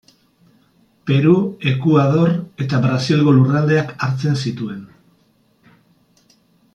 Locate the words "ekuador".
1.71-2.31